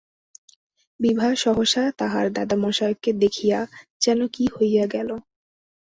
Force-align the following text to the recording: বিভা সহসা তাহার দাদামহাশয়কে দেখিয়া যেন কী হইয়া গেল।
বিভা 0.99 1.29
সহসা 1.35 1.83
তাহার 1.97 2.25
দাদামহাশয়কে 2.33 3.11
দেখিয়া 3.13 3.59
যেন 4.01 4.19
কী 4.27 4.45
হইয়া 4.55 4.85
গেল। 4.87 5.09